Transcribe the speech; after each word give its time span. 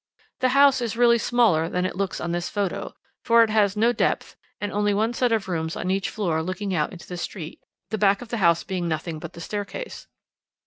The 0.39 0.49
house 0.57 0.81
is 0.81 0.97
really 0.97 1.19
smaller 1.19 1.69
than 1.69 1.85
it 1.85 1.95
looks 1.95 2.19
on 2.19 2.31
this 2.31 2.49
photo, 2.49 2.95
for 3.23 3.43
it 3.43 3.51
has 3.51 3.77
no 3.77 3.93
depth, 3.93 4.35
and 4.59 4.71
only 4.71 4.95
one 4.95 5.13
set 5.13 5.31
of 5.31 5.47
rooms 5.47 5.75
on 5.75 5.91
each 5.91 6.09
floor 6.09 6.41
looking 6.41 6.73
out 6.73 6.91
into 6.91 7.05
the 7.05 7.17
street, 7.17 7.59
the 7.91 7.99
back 7.99 8.23
of 8.23 8.29
the 8.29 8.37
house 8.41 8.63
being 8.63 8.87
nothing 8.87 9.19
but 9.19 9.33
the 9.33 9.41
staircase. 9.41 10.07